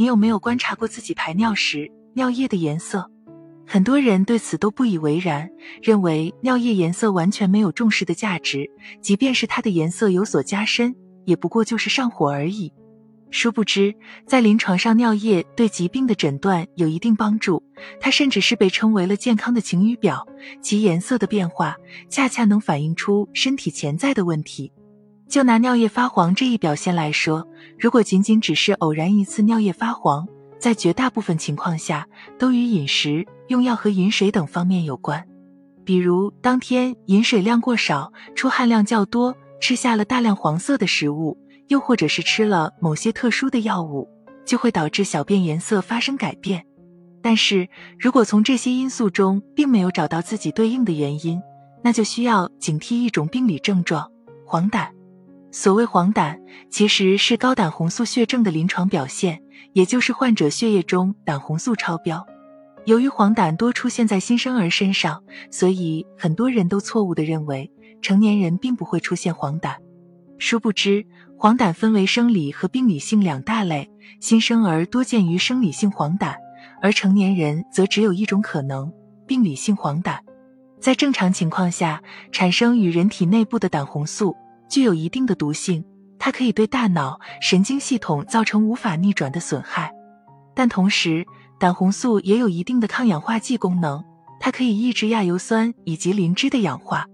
[0.00, 3.10] 你有没有观察过自己排尿时尿液的颜色？
[3.66, 5.50] 很多人对此都不以为然，
[5.82, 8.66] 认为尿液颜色完全没有重视的价值，
[9.02, 12.72] 即便是它的颜色有所加深，也不过就是上火而已。
[13.30, 13.94] 殊不知，
[14.26, 17.62] 在临床上，尿液对疾病的诊断有一定帮助，
[18.00, 20.26] 它甚至是被称为了健康的晴雨表，
[20.62, 21.76] 其颜色的变化
[22.08, 24.72] 恰恰能反映出身体潜在的问题。
[25.30, 27.46] 就拿尿液发黄这一表现来说，
[27.78, 30.26] 如果仅仅只是偶然一次尿液发黄，
[30.58, 35.24] 在绝大部分情况下都与饮食、用药和饮水等方面有关。
[35.84, 41.38] 比如当天饮水量过少，出汗量较多，吃下了大量黄色的食物，
[41.68, 44.08] 又或者是吃了某些特殊的药物，
[44.44, 46.66] 就会导致小便颜色发生改变。
[47.22, 47.68] 但是
[48.00, 51.40] 如果从这些因素中并没有找到自己对应的原因，
[51.84, 54.10] 那就需要警惕一种病理症状——
[54.44, 54.88] 黄疸。
[55.52, 56.38] 所谓黄疸，
[56.70, 62.24] 其实是高胆红素血症的临床表现，也就是患者血液中胆红素超标。
[62.84, 69.74] 由于黄疸多出现在新生儿身上，所以很多人都错误的认为成年人并不会出现黄疸。
[70.38, 71.04] 殊不知，
[71.36, 76.34] 黄疸分为生理和病理性两大类，新生儿多见于生理性黄疸，
[76.80, 78.90] 而成年人则只有一种可能——
[79.26, 80.16] 病理性黄疸。
[80.80, 84.34] 在正常情况下，产生与人体内部的胆红素。
[84.70, 85.84] 具有一定的毒性，
[86.18, 89.92] 它可以对大脑神经系统造成无法逆转的损害。
[90.54, 91.26] 但同时，
[91.58, 94.02] 胆红素也有一定的抗氧化剂功能，
[94.38, 97.04] 它可以抑制亚油酸以及磷脂的氧化。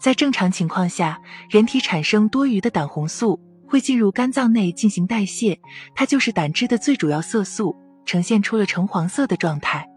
[0.00, 5.58] 在正常情况下，人体产生多余的胆红素会进入肝脏内进行代谢，
[5.94, 9.88] 它就是胆汁的最主要色素，呈现出了橙黄色的状态。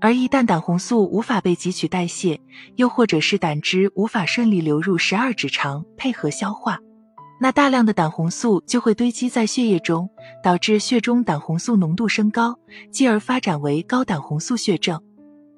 [0.00, 2.40] 而一旦胆红素无法被汲取代谢，
[2.76, 6.78] 又或者是胆汁无法顺利流入十二指肠配合消化，
[7.38, 10.08] 那大量的胆红素就会堆积在血液中，
[10.42, 12.58] 导致血中胆红素浓度升高，
[12.90, 14.98] 继而发展为高胆红素血症。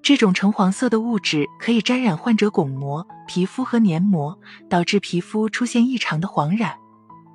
[0.02, 4.36] 这种橙黄色的物质可以沾染患者巩膜、皮肤和黏膜，
[4.68, 6.74] 导致皮肤出现异常的黄染。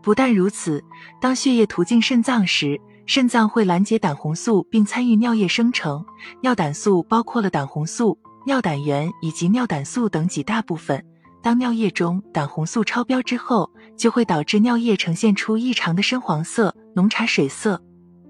[0.04, 0.84] 不但如此，
[1.22, 6.06] 当血液途径肾脏时，肾脏会拦截胆红素，并参与尿液生成。
[6.42, 11.04] 尿胆素包括了胆红素、尿胆原以及尿胆素等几大部分。
[11.42, 17.82] 当尿液中胆红素超标之后，就会导致尿液呈现出异常的深黄色、浓茶水色。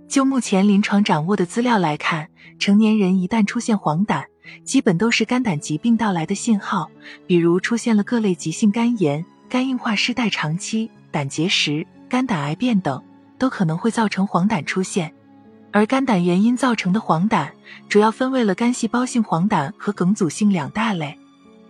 [0.07, 4.23] 就目前临床掌握的资料来看，成年人一旦出现黄疸，
[4.63, 6.88] 基本都是肝胆疾病到来的信号，
[7.25, 13.03] 比如出现了各类急性肝炎、肝硬化失代长期、胆结石、肝胆癌变等。
[13.37, 15.13] 都可能会造成黄疸出现，
[15.71, 17.49] 而肝胆原因造成的黄疸
[17.87, 21.17] 主要分为了肝细胞性黄疸和梗阻性两大类。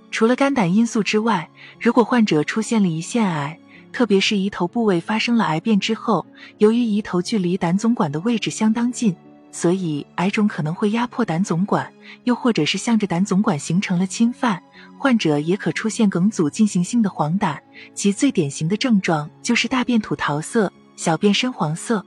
[0.09, 3.59] 除了肝胆因素之外，如果患者出现了胰腺癌，
[3.91, 6.25] 特别是胰头部位发生了癌变之后，
[6.59, 9.16] 由于胰头距离胆总管的位置相当近，
[9.51, 11.91] 所以癌肿可能会压迫胆总管，
[12.23, 14.61] 又或者是向着胆总管形成了侵犯，
[14.97, 17.57] 患者也可出现梗阻进行性的黄疸，
[17.94, 20.72] 其最典型的症状就是大便土桃色。
[20.97, 22.06] 小便深黄色。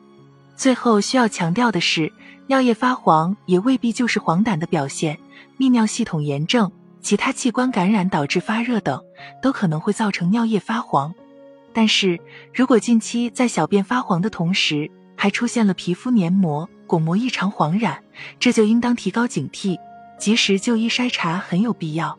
[0.54, 2.12] 最后需要强调的是，
[2.48, 5.18] 尿液发黄也未必就是黄疸的表现，
[5.58, 9.00] 泌尿系统炎症、其他器官感染导致发热等，
[9.40, 11.14] 都可能会造成尿液发黄。
[11.72, 12.20] 但是
[12.52, 18.02] 如果近期在小便发黄的同时，还出现了皮肤黏膜、巩膜异常黄染，
[18.38, 19.78] 这就应当提高警惕，
[20.18, 22.18] 及时就医筛查很有必要。